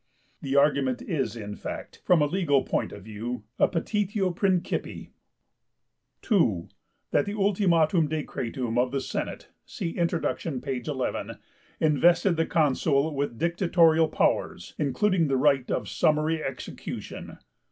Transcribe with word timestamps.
The 0.41 0.55
argument 0.55 1.03
is, 1.03 1.35
in 1.35 1.55
fact, 1.55 2.01
from 2.03 2.21
the 2.21 2.27
legal 2.27 2.63
point 2.63 2.91
of 2.91 3.03
view, 3.03 3.43
a 3.59 3.67
petitio 3.67 4.31
principii. 4.33 5.11
(2) 6.23 6.69
That 7.11 7.27
the 7.27 7.35
'ultimum 7.35 8.07
decretum' 8.07 8.79
of 8.79 8.91
the 8.91 8.99
Senate 8.99 9.49
(see 9.63 9.91
Introduction, 9.91 10.59
page 10.59 10.87
11) 10.87 11.37
invested 11.79 12.35
the 12.35 12.47
Consul 12.47 13.13
with 13.13 13.37
dictatorial 13.37 14.07
powers, 14.09 14.73
including 14.79 15.27
the 15.27 15.37
right 15.37 15.69
of 15.69 15.87
summary 15.87 16.43
execution. 16.43 17.37